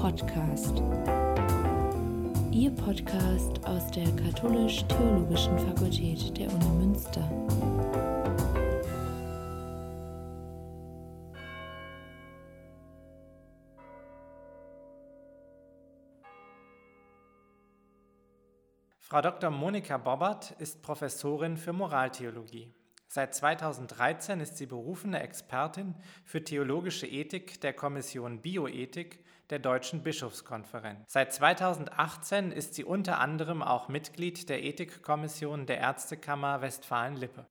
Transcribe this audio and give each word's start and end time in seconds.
Podcast. 0.00 0.82
Ihr 2.50 2.70
Podcast 2.70 3.62
aus 3.66 3.90
der 3.90 4.10
Katholisch-Theologischen 4.16 5.58
Fakultät 5.58 6.38
der 6.38 6.50
Uni 6.50 6.86
Münster. 6.86 7.20
Frau 19.00 19.20
Dr. 19.20 19.50
Monika 19.50 19.98
Bobbert 19.98 20.52
ist 20.52 20.80
Professorin 20.80 21.58
für 21.58 21.74
Moraltheologie. 21.74 22.72
Seit 23.12 23.34
2013 23.34 24.38
ist 24.38 24.56
sie 24.56 24.66
berufene 24.66 25.20
Expertin 25.20 25.96
für 26.24 26.44
theologische 26.44 27.08
Ethik 27.08 27.60
der 27.60 27.72
Kommission 27.72 28.40
Bioethik 28.40 29.18
der 29.50 29.58
Deutschen 29.58 30.04
Bischofskonferenz. 30.04 31.12
Seit 31.12 31.32
2018 31.32 32.52
ist 32.52 32.74
sie 32.74 32.84
unter 32.84 33.18
anderem 33.18 33.64
auch 33.64 33.88
Mitglied 33.88 34.48
der 34.48 34.62
Ethikkommission 34.62 35.66
der 35.66 35.78
Ärztekammer 35.78 36.62
Westfalen-Lippe. 36.62 37.46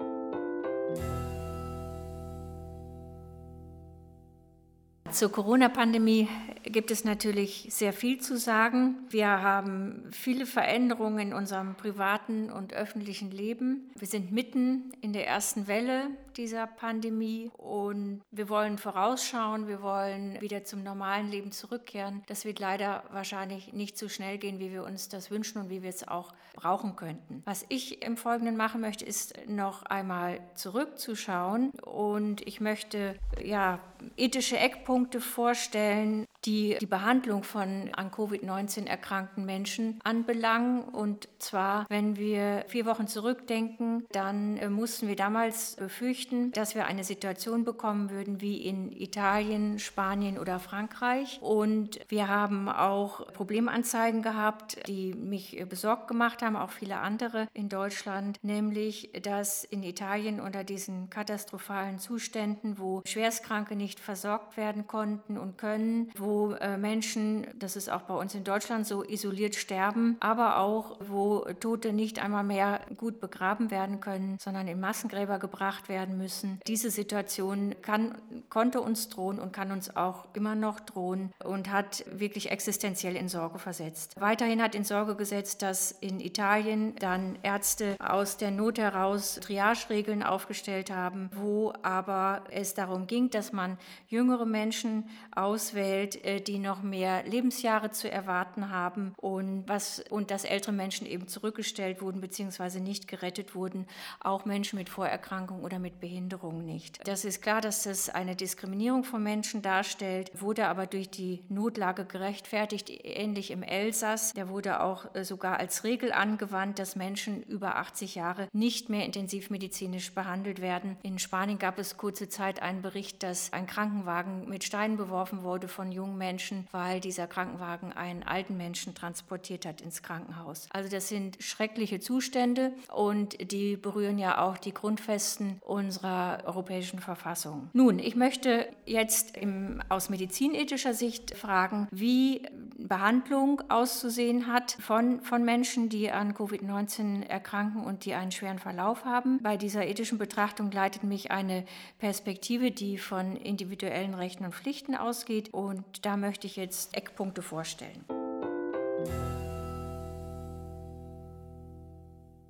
Zur 5.12 5.32
Corona-Pandemie 5.32 6.30
gibt 6.64 6.92
es 6.92 7.04
natürlich 7.04 7.68
sehr 7.70 7.94
viel 7.94 8.20
zu 8.20 8.38
sagen. 8.38 8.96
Wir 9.10 9.28
haben 9.28 10.04
viele 10.12 10.46
Veränderungen 10.46 11.20
in 11.20 11.34
unserem 11.34 11.76
privaten 11.76 12.52
und 12.52 12.74
öffentlichen 12.74 13.32
Leben. 13.32 13.90
Wir 13.98 14.08
sind 14.08 14.32
mitten 14.32 14.92
in 15.02 15.14
der 15.14 15.28
ersten 15.28 15.68
Welle 15.68 16.08
dieser 16.38 16.68
Pandemie 16.68 17.50
und 17.58 18.22
wir 18.32 18.50
wollen 18.50 18.78
vorausschauen, 18.78 19.68
wir 19.68 19.82
wollen 19.82 20.40
wieder 20.42 20.64
zum 20.64 20.84
normalen 20.84 21.30
Leben 21.30 21.52
zurückkehren. 21.52 22.24
Das 22.28 22.46
wird 22.46 22.60
leider 22.60 23.04
wahrscheinlich 23.12 23.74
nicht 23.74 23.98
so 23.98 24.08
schnell 24.08 24.38
gehen, 24.38 24.60
wie 24.60 24.72
wir 24.72 24.84
uns 24.84 25.10
das 25.10 25.32
wünschen 25.32 25.62
und 25.62 25.70
wie 25.70 25.82
wir 25.82 25.90
es 25.90 26.08
auch 26.08 26.34
brauchen 26.54 26.96
könnten. 26.96 27.42
Was 27.46 27.66
ich 27.70 28.04
im 28.04 28.16
Folgenden 28.16 28.56
machen 28.56 28.80
möchte, 28.80 29.06
ist 29.06 29.34
noch 29.48 29.84
einmal 29.84 30.40
zurückzuschauen 30.56 31.72
und 31.82 32.46
ich 32.48 32.62
möchte 32.62 33.16
ja 33.44 33.80
ethische 34.18 34.58
Eckpunkte 34.58 35.22
vorstellen, 35.22 36.26
die 36.46 36.78
die 36.80 36.86
Behandlung 36.86 37.44
von 37.44 37.90
an 37.94 38.12
Covid-19 38.12 38.88
erkrankten 38.88 39.46
Menschen 39.46 40.00
anbelangen. 40.04 40.84
Und 40.84 41.28
zwar, 41.40 41.86
wenn 41.90 42.18
wir 42.18 42.66
vier 42.68 42.86
Wochen 42.86 43.08
zurückdenken, 43.08 44.06
dann 44.12 44.58
äh, 44.58 44.70
mussten 44.70 45.08
wir 45.08 45.16
damals 45.16 45.76
befürchten, 45.76 46.52
dass 46.52 46.76
wir 46.76 46.86
eine 46.86 47.04
Situation 47.04 47.64
bekommen 47.64 48.10
würden 48.10 48.42
wie 48.42 48.58
in 48.58 48.92
Italien, 48.92 49.80
Spanien 49.80 50.38
oder 50.38 50.60
Frankreich. 50.60 51.40
Und 51.42 52.00
wir 52.08 52.28
haben 52.28 52.70
auch 52.70 53.32
Problemanzeigen 53.34 54.22
gehabt, 54.22 54.88
die 54.88 55.14
mich 55.14 55.60
äh, 55.60 55.66
besorgt 55.66 56.08
gemacht 56.08 56.42
haben, 56.42 56.56
auch 56.56 56.72
viele 56.72 56.98
andere 56.98 57.48
in 57.54 57.70
Deutschland, 57.70 58.38
nämlich, 58.44 59.12
dass 59.24 59.64
in 59.64 59.84
Italien 59.84 60.40
unter 60.40 60.64
diesen 60.64 61.10
katastrophalen 61.10 62.00
Zuständen, 62.00 62.78
wo 62.78 63.02
Schwerstkranke 63.06 63.76
nicht 63.76 64.00
versorgt 64.00 64.58
werden 64.58 64.88
konnten 64.88 65.38
und 65.38 65.58
können, 65.58 66.12
wo 66.18 66.29
wo 66.30 66.52
äh, 66.54 66.78
Menschen, 66.78 67.48
das 67.58 67.76
ist 67.76 67.92
auch 67.92 68.02
bei 68.04 68.14
uns 68.14 68.36
in 68.36 68.44
Deutschland 68.44 68.86
so, 68.86 69.04
isoliert 69.04 69.56
sterben, 69.56 70.16
aber 70.20 70.60
auch 70.60 70.98
wo 71.00 71.40
Tote 71.60 71.92
nicht 71.92 72.24
einmal 72.24 72.44
mehr 72.44 72.82
gut 72.98 73.20
begraben 73.20 73.72
werden 73.72 74.00
können, 74.00 74.38
sondern 74.40 74.68
in 74.68 74.80
Massengräber 74.80 75.40
gebracht 75.40 75.90
werden 75.90 76.18
müssen. 76.18 76.60
Diese 76.68 76.92
Situation 76.92 77.76
kann, 77.82 78.16
konnte 78.50 78.82
uns 78.82 79.10
drohen 79.10 79.40
und 79.40 79.54
kann 79.54 79.72
uns 79.72 79.96
auch 79.96 80.28
immer 80.34 80.54
noch 80.54 80.80
drohen 80.80 81.32
und 81.44 81.72
hat 81.72 82.06
wirklich 82.12 82.52
existenziell 82.52 83.16
in 83.16 83.28
Sorge 83.28 83.58
versetzt. 83.58 84.16
Weiterhin 84.20 84.62
hat 84.62 84.76
in 84.76 84.84
Sorge 84.84 85.16
gesetzt, 85.16 85.64
dass 85.64 85.92
in 85.92 86.20
Italien 86.20 86.96
dann 86.98 87.40
Ärzte 87.42 87.96
aus 88.00 88.38
der 88.38 88.52
Not 88.52 88.78
heraus 88.78 89.40
Triage-Regeln 89.42 90.22
aufgestellt 90.22 90.92
haben, 90.92 91.32
wo 91.34 91.74
aber 91.82 92.44
es 92.52 92.76
darum 92.76 93.08
ging, 93.08 93.32
dass 93.32 93.52
man 93.52 93.78
jüngere 94.08 94.46
Menschen 94.46 95.06
auswählt, 95.36 96.16
äh, 96.18 96.19
die 96.46 96.60
noch 96.60 96.82
mehr 96.82 97.24
Lebensjahre 97.24 97.92
zu 97.92 98.12
erwarten 98.12 98.70
haben 98.70 99.14
und, 99.18 99.64
was, 99.68 100.04
und 100.10 100.32
dass 100.32 100.44
ältere 100.44 100.72
Menschen 100.72 101.08
eben 101.08 101.28
zurückgestellt 101.28 102.02
wurden 102.02 102.22
bzw. 102.22 102.80
nicht 102.80 103.08
gerettet 103.08 103.56
wurden, 103.56 103.88
auch 104.20 104.46
Menschen 104.46 104.78
mit 104.78 104.90
Vorerkrankungen 104.90 105.64
oder 105.64 105.80
mit 105.80 106.00
Behinderungen 106.00 106.66
nicht. 106.66 107.06
Das 107.08 107.26
ist 107.26 107.42
klar, 107.42 107.62
dass 107.62 107.84
das 107.84 108.10
eine 108.10 108.36
Diskriminierung 108.36 109.04
von 109.04 109.24
Menschen 109.24 109.62
darstellt, 109.62 110.32
wurde 110.40 110.68
aber 110.68 110.88
durch 110.88 111.10
die 111.10 111.44
Notlage 111.50 112.06
gerechtfertigt, 112.06 112.90
ähnlich 112.90 113.52
im 113.52 113.64
Elsass. 113.64 114.34
Da 114.34 114.50
wurde 114.50 114.82
auch 114.82 115.14
äh, 115.16 115.24
sogar 115.24 115.60
als 115.60 115.84
Regel 115.84 116.12
angewandt, 116.12 116.80
dass 116.80 116.96
Menschen 116.96 117.44
über 117.44 117.78
80 117.78 118.16
Jahre 118.16 118.48
nicht 118.54 118.90
mehr 118.90 119.06
intensivmedizinisch 119.06 120.14
behandelt 120.14 120.62
werden. 120.62 120.98
In 121.04 121.20
Spanien 121.20 121.60
gab 121.60 121.80
es 121.80 121.98
kurze 121.98 122.30
Zeit 122.30 122.62
einen 122.62 122.82
Bericht, 122.82 123.24
dass 123.24 123.54
ein 123.54 123.68
Krankenwagen 123.68 124.50
mit 124.50 124.64
Steinen 124.64 124.98
beworfen 124.98 125.44
wurde 125.44 125.68
von 125.68 125.92
jungen 125.92 126.09
jungen 126.10 126.18
Menschen, 126.18 126.68
weil 126.72 127.00
dieser 127.00 127.28
Krankenwagen 127.28 127.94
einen 127.94 128.24
alten 128.24 128.58
Menschen 128.58 128.96
transportiert 128.96 129.66
hat 129.66 129.82
ins 129.82 130.02
Krankenhaus. 130.02 130.68
Also 130.72 130.90
das 130.90 131.08
sind 131.08 131.38
schreckliche 131.40 132.00
Zustände 132.00 132.74
und 132.94 133.52
die 133.52 133.78
berühren 133.78 134.18
ja 134.18 134.44
auch 134.44 134.58
die 134.58 134.74
Grundfesten 134.74 135.62
unserer 135.66 136.44
europäischen 136.46 137.00
Verfassung. 137.00 137.70
Nun, 137.74 138.00
ich 138.00 138.16
möchte 138.16 138.68
jetzt 138.86 139.38
im, 139.38 139.82
aus 139.90 140.10
medizinethischer 140.10 140.94
Sicht 140.94 141.38
fragen, 141.38 141.88
wie 141.92 142.42
Behandlung 142.78 143.62
auszusehen 143.70 144.48
hat 144.48 144.78
von, 144.80 145.22
von 145.22 145.44
Menschen, 145.44 145.90
die 145.90 146.12
an 146.12 146.34
Covid-19 146.34 147.28
erkranken 147.28 147.84
und 147.84 148.06
die 148.06 148.14
einen 148.14 148.32
schweren 148.32 148.60
Verlauf 148.60 149.06
haben. 149.06 149.40
Bei 149.44 149.58
dieser 149.58 149.86
ethischen 149.86 150.18
Betrachtung 150.18 150.72
leitet 150.72 151.04
mich 151.04 151.32
eine 151.32 151.66
Perspektive, 152.00 152.72
die 152.72 152.98
von 152.98 153.36
individuellen 153.36 154.14
Rechten 154.14 154.46
und 154.46 154.56
Pflichten 154.56 154.96
ausgeht 154.96 155.54
und 155.54 155.99
da 156.02 156.18
möchte 156.18 156.48
ich 156.48 156.56
jetzt 156.56 156.96
Eckpunkte 156.96 157.42
vorstellen. 157.42 158.06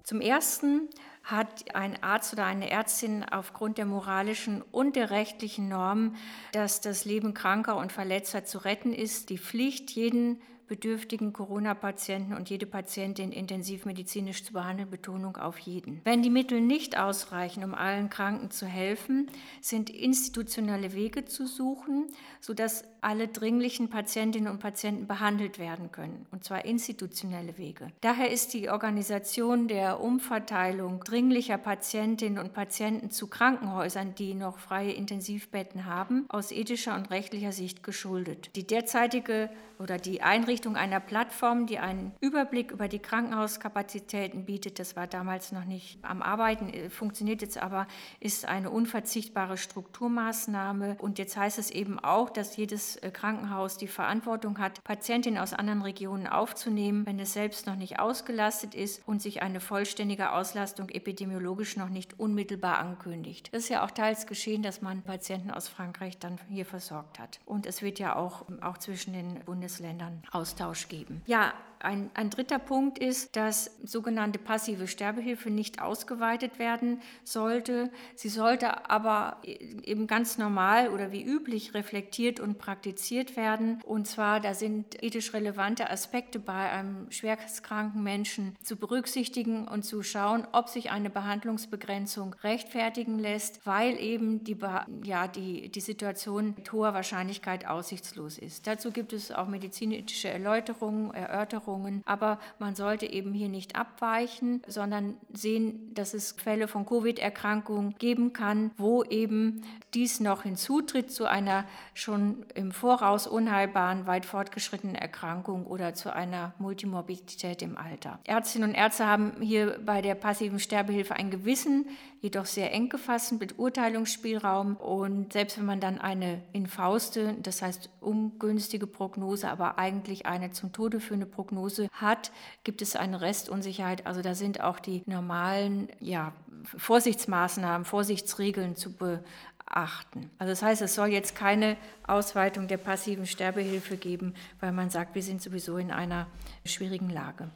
Zum 0.04 0.22
Ersten 0.22 0.90
hat 1.24 1.76
ein 1.76 2.02
Arzt 2.02 2.34
oder 2.34 2.46
eine 2.46 2.72
Ärztin 2.72 3.24
aufgrund 3.24 3.78
der 3.78 3.86
moralischen 3.86 4.64
und 4.72 4.96
der 4.96 5.12
rechtlichen 5.12 5.70
Norm, 5.70 6.16
dass 6.52 6.82
das 6.82 7.06
Leben 7.06 7.36
Kranker 7.36 7.78
und 7.78 7.92
Verletzter 7.92 8.44
zu 8.44 8.58
retten 8.66 8.94
ist, 8.94 9.30
die 9.30 9.38
Pflicht, 9.38 9.92
jeden 9.92 10.42
bedürftigen 10.70 11.34
Corona-Patienten 11.34 12.34
und 12.34 12.50
jede 12.50 12.66
Patientin 12.66 13.32
intensivmedizinisch 13.34 14.46
zu 14.46 14.54
behandeln, 14.54 14.90
Betonung 14.90 15.36
auf 15.36 15.58
jeden. 15.60 16.00
Wenn 16.06 16.22
die 16.22 16.30
Mittel 16.30 16.62
nicht 16.62 16.98
ausreichen, 16.98 17.64
um 17.64 17.74
allen 17.74 18.10
Kranken 18.10 18.52
zu 18.52 18.66
helfen, 18.66 19.30
sind 19.60 19.90
institutionelle 19.90 20.94
Wege 20.94 21.26
zu 21.26 21.48
suchen, 21.48 22.08
sodass 22.40 22.84
alle 23.02 23.28
dringlichen 23.28 23.90
Patientinnen 23.90 24.52
und 24.52 24.60
Patienten 24.60 25.08
behandelt 25.08 25.58
werden 25.58 25.92
können, 25.92 26.26
und 26.32 26.44
zwar 26.44 26.66
institutionelle 26.66 27.58
Wege. 27.58 27.88
Daher 28.02 28.32
ist 28.32 28.54
die 28.54 28.70
Organisation 28.70 29.68
der 29.68 30.02
Umverteilung 30.02 31.04
dringlicher 31.04 31.58
Patientinnen 31.58 32.38
und 32.38 32.54
Patienten 32.54 33.10
zu 33.10 33.28
Krankenhäusern, 33.28 34.16
die 34.16 34.34
noch 34.34 34.60
freie 34.60 34.92
Intensivbetten 34.92 35.86
haben, 35.86 36.26
aus 36.30 36.52
ethischer 36.52 36.96
und 36.96 37.10
rechtlicher 37.10 37.54
Sicht 37.54 37.84
geschuldet. 37.84 38.52
Die 38.56 38.68
derzeitige 38.68 39.50
oder 39.80 39.98
die 39.98 40.22
Einrichtung 40.22 40.59
einer 40.68 41.00
Plattform, 41.00 41.66
die 41.66 41.80
einen 41.80 42.12
Überblick 42.20 42.72
über 42.72 42.88
die 42.88 43.00
Krankenhauskapazitäten 43.00 44.46
bietet, 44.46 44.80
das 44.80 44.96
war 44.96 45.08
damals 45.08 45.52
noch 45.52 45.66
nicht 45.66 46.04
am 46.04 46.22
Arbeiten, 46.22 46.70
äh, 46.70 46.90
funktioniert 46.90 47.42
jetzt 47.42 47.58
aber, 47.58 47.88
ist 48.20 48.46
eine 48.46 48.70
unverzichtbare 48.70 49.58
Strukturmaßnahme. 49.58 50.98
Und 51.00 51.20
jetzt 51.20 51.38
heißt 51.38 51.60
es 51.60 51.72
eben 51.72 52.00
auch, 52.00 52.30
dass 52.30 52.58
jedes 52.58 52.98
äh, 52.98 53.12
Krankenhaus 53.12 53.78
die 53.78 53.88
Verantwortung 53.88 54.60
hat, 54.60 54.84
Patientinnen 54.84 55.40
aus 55.40 55.54
anderen 55.54 55.82
Regionen 55.82 56.28
aufzunehmen, 56.28 57.06
wenn 57.06 57.20
es 57.20 57.34
selbst 57.34 57.66
noch 57.66 57.76
nicht 57.76 58.00
ausgelastet 58.00 58.76
ist 58.76 59.08
und 59.08 59.22
sich 59.22 59.42
eine 59.42 59.60
vollständige 59.60 60.32
Auslastung 60.34 60.90
epidemiologisch 60.90 61.78
noch 61.78 61.90
nicht 61.90 62.20
unmittelbar 62.20 62.80
ankündigt. 62.80 63.54
Das 63.54 63.64
ist 63.64 63.70
ja 63.70 63.86
auch 63.86 63.92
teils 63.92 64.28
geschehen, 64.28 64.64
dass 64.64 64.82
man 64.82 65.04
Patienten 65.04 65.52
aus 65.52 65.68
Frankreich 65.68 66.18
dann 66.20 66.38
hier 66.50 66.66
versorgt 66.66 67.20
hat. 67.20 67.40
Und 67.46 67.66
es 67.66 67.82
wird 67.82 68.00
ja 68.00 68.16
auch, 68.16 68.46
auch 68.62 68.78
zwischen 68.78 69.14
den 69.14 69.40
Bundes 69.46 69.70
Bundesländern 69.70 70.24
Austausch 70.50 70.88
geben. 70.88 71.22
Ja, 71.28 71.54
ein, 71.80 72.10
ein 72.14 72.30
dritter 72.30 72.60
Punkt 72.60 73.00
ist, 73.00 73.36
dass 73.36 73.72
sogenannte 73.84 74.40
passive 74.40 74.88
Sterbehilfe 74.88 75.50
nicht 75.50 75.82
ausgeweitet 75.82 76.60
werden 76.60 77.02
sollte. 77.24 77.90
Sie 78.16 78.30
sollte 78.30 78.90
aber 78.90 79.38
eben 79.44 80.08
ganz 80.08 80.38
normal 80.38 80.90
oder 80.90 81.12
wie 81.12 81.24
üblich 81.24 81.74
reflektiert 81.74 82.40
und 82.40 82.58
praktiziert 82.58 83.38
werden. 83.38 83.82
Und 83.86 84.08
zwar, 84.08 84.40
da 84.40 84.54
sind 84.54 85.02
ethisch 85.02 85.34
relevante 85.34 85.90
Aspekte 85.90 86.40
bei 86.40 86.70
einem 86.70 87.10
schwerstkranken 87.12 88.04
Menschen 88.04 88.56
zu 88.62 88.76
berücksichtigen 88.76 89.68
und 89.68 89.84
zu 89.84 90.04
schauen, 90.04 90.46
ob 90.52 90.70
sich 90.70 90.92
eine 90.92 91.10
Behandlungsbegrenzung 91.10 92.36
rechtfertigen 92.44 93.20
lässt, 93.20 93.66
weil 93.66 93.98
eben 94.00 94.44
die, 94.44 94.58
ja, 95.04 95.28
die, 95.28 95.70
die 95.70 95.82
Situation 95.82 96.56
mit 96.58 96.72
hoher 96.74 96.94
Wahrscheinlichkeit 96.94 97.68
aussichtslos 97.68 98.38
ist. 98.38 98.68
Dazu 98.68 98.92
gibt 98.92 99.14
es 99.14 99.32
auch 99.32 99.48
medizinische 99.48 100.30
Erläuterungen, 100.30 101.14
Erörterungen, 101.14 101.69
aber 102.06 102.40
man 102.58 102.76
sollte 102.76 103.06
eben 103.06 103.34
hier 103.34 103.50
nicht 103.50 103.76
abweichen, 103.76 104.62
sondern 104.68 105.16
sehen, 105.34 105.94
dass 105.94 106.14
es 106.14 106.32
Fälle 106.32 106.68
von 106.68 106.86
Covid-Erkrankungen 106.86 107.96
geben 107.98 108.34
kann, 108.34 108.72
wo 108.78 109.04
eben 109.04 109.64
dies 109.94 110.20
noch 110.20 110.44
hinzutritt 110.44 111.12
zu 111.12 111.26
einer 111.26 111.66
schon 111.94 112.46
im 112.56 112.72
Voraus 112.72 113.28
unheilbaren, 113.28 114.08
weit 114.08 114.26
fortgeschrittenen 114.26 114.96
Erkrankung 114.96 115.66
oder 115.66 115.94
zu 115.94 116.14
einer 116.14 116.54
Multimorbidität 116.60 117.62
im 117.62 117.78
Alter. 117.78 118.20
Ärztinnen 118.26 118.70
und 118.70 118.76
Ärzte 118.76 119.06
haben 119.06 119.34
hier 119.42 119.80
bei 119.86 120.02
der 120.02 120.16
passiven 120.16 120.60
Sterbehilfe 120.60 121.16
ein 121.16 121.32
Gewissen, 121.32 121.86
jedoch 122.22 122.46
sehr 122.46 122.74
eng 122.74 122.90
gefasst 122.90 123.40
mit 123.40 123.58
Urteilungsspielraum 123.58 124.76
und 124.76 125.34
selbst 125.34 125.58
wenn 125.58 125.66
man 125.66 125.80
dann 125.80 126.00
eine 126.00 126.42
infauste, 126.52 127.36
das 127.42 127.62
heißt 127.62 127.90
ungünstige 128.02 128.88
Prognose, 128.88 129.50
aber 129.50 129.78
eigentlich 129.78 130.26
eine 130.26 130.52
zum 130.52 130.72
Tode 130.74 131.00
führende 131.00 131.26
Prognose 131.26 131.59
hat, 131.94 132.32
gibt 132.64 132.82
es 132.82 132.96
eine 132.96 133.22
Restunsicherheit. 133.22 134.06
Also 134.06 134.22
da 134.22 134.36
sind 134.36 134.62
auch 134.62 134.80
die 134.80 135.04
normalen 135.06 135.90
ja, 136.00 136.34
Vorsichtsmaßnahmen, 136.78 137.86
Vorsichtsregeln 137.86 138.76
zu 138.76 138.94
beachten. 138.94 140.30
Also 140.38 140.52
das 140.52 140.62
heißt, 140.62 140.82
es 140.82 140.96
soll 140.96 141.10
jetzt 141.10 141.36
keine 141.36 141.78
Ausweitung 142.08 142.68
der 142.68 142.78
passiven 142.78 143.26
Sterbehilfe 143.26 143.98
geben, 143.98 144.34
weil 144.60 144.72
man 144.72 144.90
sagt, 144.90 145.16
wir 145.16 145.24
sind 145.24 145.42
sowieso 145.42 145.78
in 145.78 145.92
einer 145.92 146.28
schwierigen 146.66 147.10
Lage. 147.10 147.50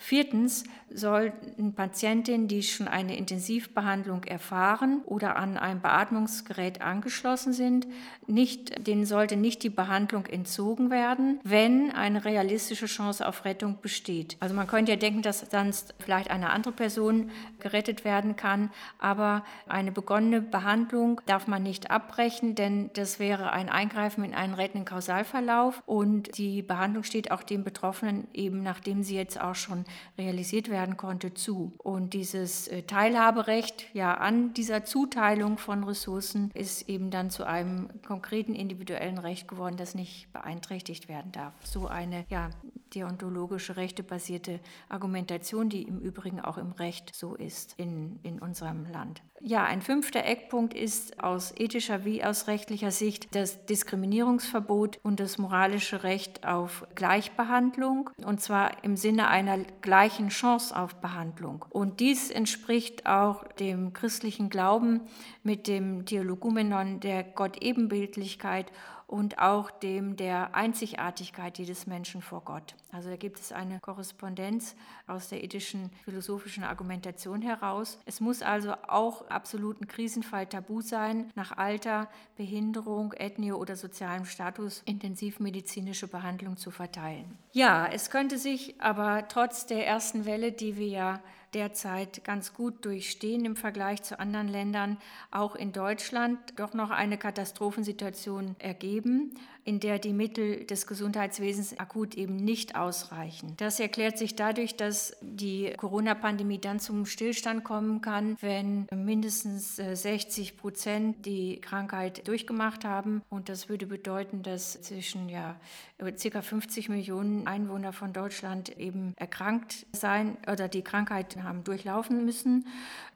Viertens 0.00 0.64
sollten 0.90 1.74
Patientinnen, 1.74 2.46
die 2.46 2.62
schon 2.62 2.88
eine 2.88 3.16
Intensivbehandlung 3.16 4.24
erfahren 4.24 5.02
oder 5.04 5.36
an 5.36 5.56
ein 5.56 5.80
Beatmungsgerät 5.80 6.80
angeschlossen 6.80 7.52
sind, 7.52 7.86
nicht, 8.26 8.86
denen 8.86 9.04
sollte 9.04 9.36
nicht 9.36 9.62
die 9.64 9.70
Behandlung 9.70 10.26
entzogen 10.26 10.90
werden, 10.90 11.40
wenn 11.42 11.90
eine 11.90 12.24
realistische 12.24 12.86
Chance 12.86 13.26
auf 13.26 13.44
Rettung 13.44 13.78
besteht. 13.82 14.36
Also 14.40 14.54
man 14.54 14.66
könnte 14.68 14.92
ja 14.92 14.96
denken, 14.96 15.22
dass 15.22 15.44
sonst 15.50 15.94
vielleicht 15.98 16.30
eine 16.30 16.50
andere 16.50 16.72
Person 16.72 17.30
gerettet 17.58 18.04
werden 18.04 18.36
kann, 18.36 18.70
aber 18.98 19.44
eine 19.66 19.92
begonnene 19.92 20.40
Behandlung 20.40 21.20
darf 21.26 21.48
man 21.48 21.62
nicht 21.62 21.90
abbrechen, 21.90 22.54
denn 22.54 22.90
das 22.94 23.18
wäre 23.18 23.52
ein 23.52 23.68
Eingreifen 23.68 24.24
in 24.24 24.34
einen 24.34 24.54
rettenden 24.54 24.84
Kausalverlauf 24.84 25.82
und 25.86 26.38
die 26.38 26.62
Behandlung 26.62 27.02
steht 27.02 27.30
auch 27.30 27.42
dem 27.42 27.64
Betroffenen 27.64 28.28
eben, 28.32 28.62
nachdem 28.62 29.02
sie 29.02 29.16
jetzt 29.16 29.40
auch 29.40 29.54
schon 29.58 29.84
realisiert 30.16 30.68
werden 30.70 30.96
konnte, 30.96 31.34
zu. 31.34 31.72
Und 31.78 32.14
dieses 32.14 32.68
äh, 32.68 32.82
Teilhaberecht 32.82 33.86
ja 33.92 34.14
an 34.14 34.54
dieser 34.54 34.84
Zuteilung 34.84 35.58
von 35.58 35.84
Ressourcen 35.84 36.50
ist 36.54 36.88
eben 36.88 37.10
dann 37.10 37.30
zu 37.30 37.44
einem 37.44 37.88
konkreten 38.06 38.54
individuellen 38.54 39.18
Recht 39.18 39.48
geworden, 39.48 39.76
das 39.76 39.94
nicht 39.94 40.32
beeinträchtigt 40.32 41.08
werden 41.08 41.32
darf. 41.32 41.54
So 41.64 41.86
eine 41.88 42.24
ja, 42.30 42.50
deontologische, 42.94 43.76
rechtebasierte 43.76 44.60
Argumentation, 44.88 45.68
die 45.68 45.82
im 45.82 45.98
Übrigen 45.98 46.40
auch 46.40 46.58
im 46.58 46.72
Recht 46.72 47.14
so 47.14 47.34
ist 47.34 47.74
in, 47.76 48.18
in 48.22 48.38
unserem 48.38 48.90
Land. 48.90 49.22
Ja, 49.40 49.64
ein 49.64 49.82
fünfter 49.82 50.24
Eckpunkt 50.24 50.74
ist 50.74 51.22
aus 51.22 51.54
ethischer 51.56 52.04
wie 52.04 52.24
aus 52.24 52.48
rechtlicher 52.48 52.90
Sicht 52.90 53.34
das 53.36 53.64
Diskriminierungsverbot 53.66 54.98
und 55.04 55.20
das 55.20 55.38
moralische 55.38 56.02
Recht 56.02 56.44
auf 56.44 56.84
Gleichbehandlung, 56.96 58.10
und 58.24 58.40
zwar 58.40 58.82
im 58.82 58.96
Sinne 58.96 59.28
einer 59.28 59.58
gleichen 59.80 60.30
Chance 60.30 60.76
auf 60.76 60.96
Behandlung. 60.96 61.64
Und 61.70 62.00
dies 62.00 62.30
entspricht 62.30 63.06
auch 63.06 63.44
dem 63.60 63.92
christlichen 63.92 64.50
Glauben 64.50 65.02
mit 65.44 65.68
dem 65.68 66.04
Dialogumenon 66.04 66.98
der 66.98 67.22
Gott-Ebenbildlichkeit 67.22 68.72
und 69.08 69.38
auch 69.38 69.70
dem 69.70 70.16
der 70.16 70.54
Einzigartigkeit 70.54 71.58
jedes 71.58 71.86
Menschen 71.86 72.20
vor 72.20 72.42
Gott. 72.44 72.74
Also 72.92 73.08
da 73.08 73.16
gibt 73.16 73.40
es 73.40 73.52
eine 73.52 73.80
Korrespondenz 73.80 74.76
aus 75.06 75.30
der 75.30 75.42
ethischen 75.42 75.90
philosophischen 76.04 76.62
Argumentation 76.62 77.40
heraus. 77.40 77.98
Es 78.04 78.20
muss 78.20 78.42
also 78.42 78.74
auch 78.86 79.26
absoluten 79.28 79.88
Krisenfall 79.88 80.46
tabu 80.46 80.82
sein, 80.82 81.32
nach 81.34 81.56
Alter, 81.56 82.08
Behinderung, 82.36 83.14
Ethnie 83.14 83.52
oder 83.52 83.76
sozialem 83.76 84.26
Status 84.26 84.82
intensivmedizinische 84.84 86.06
Behandlung 86.06 86.58
zu 86.58 86.70
verteilen. 86.70 87.38
Ja, 87.52 87.86
es 87.86 88.10
könnte 88.10 88.36
sich 88.36 88.78
aber 88.78 89.26
trotz 89.28 89.64
der 89.64 89.86
ersten 89.86 90.26
Welle, 90.26 90.52
die 90.52 90.76
wir 90.76 90.86
ja 90.86 91.20
derzeit 91.54 92.24
ganz 92.24 92.54
gut 92.54 92.84
durchstehen 92.84 93.44
im 93.44 93.56
Vergleich 93.56 94.02
zu 94.02 94.18
anderen 94.18 94.48
Ländern, 94.48 94.98
auch 95.30 95.54
in 95.54 95.72
Deutschland 95.72 96.38
doch 96.56 96.74
noch 96.74 96.90
eine 96.90 97.18
Katastrophensituation 97.18 98.56
ergeben 98.58 99.32
in 99.68 99.80
der 99.80 99.98
die 99.98 100.14
Mittel 100.14 100.64
des 100.64 100.86
Gesundheitswesens 100.86 101.78
akut 101.78 102.14
eben 102.14 102.36
nicht 102.36 102.74
ausreichen. 102.74 103.52
Das 103.58 103.78
erklärt 103.78 104.16
sich 104.16 104.34
dadurch, 104.34 104.76
dass 104.76 105.14
die 105.20 105.74
Corona-Pandemie 105.76 106.58
dann 106.58 106.80
zum 106.80 107.04
Stillstand 107.04 107.64
kommen 107.64 108.00
kann, 108.00 108.38
wenn 108.40 108.86
mindestens 108.94 109.76
60 109.76 110.48
äh, 110.48 110.56
Prozent 110.56 111.26
die 111.26 111.60
Krankheit 111.60 112.26
durchgemacht 112.26 112.86
haben. 112.86 113.20
Und 113.28 113.50
das 113.50 113.68
würde 113.68 113.86
bedeuten, 113.86 114.42
dass 114.42 114.80
zwischen 114.80 115.28
ja, 115.28 115.60
ca. 115.98 116.40
50 116.40 116.88
Millionen 116.88 117.46
Einwohner 117.46 117.92
von 117.92 118.14
Deutschland 118.14 118.70
eben 118.78 119.12
erkrankt 119.16 119.84
sein 119.92 120.38
oder 120.50 120.68
die 120.68 120.82
Krankheit 120.82 121.36
haben 121.42 121.62
durchlaufen 121.62 122.24
müssen. 122.24 122.66